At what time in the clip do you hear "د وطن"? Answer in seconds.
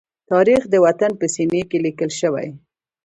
0.69-1.11